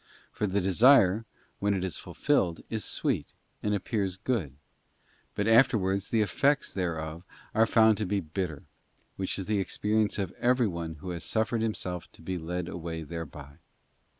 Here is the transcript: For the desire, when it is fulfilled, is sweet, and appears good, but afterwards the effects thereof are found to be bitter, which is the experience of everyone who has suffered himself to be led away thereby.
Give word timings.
For 0.31 0.47
the 0.47 0.61
desire, 0.61 1.25
when 1.59 1.75
it 1.75 1.83
is 1.83 1.99
fulfilled, 1.99 2.61
is 2.71 2.83
sweet, 2.83 3.33
and 3.61 3.75
appears 3.75 4.17
good, 4.17 4.55
but 5.35 5.47
afterwards 5.47 6.09
the 6.09 6.23
effects 6.23 6.73
thereof 6.73 7.23
are 7.53 7.67
found 7.67 7.99
to 7.99 8.07
be 8.07 8.19
bitter, 8.19 8.63
which 9.15 9.37
is 9.37 9.45
the 9.45 9.59
experience 9.59 10.17
of 10.17 10.31
everyone 10.39 10.95
who 11.01 11.11
has 11.11 11.23
suffered 11.23 11.61
himself 11.61 12.11
to 12.13 12.23
be 12.23 12.39
led 12.39 12.67
away 12.67 13.03
thereby. 13.03 13.59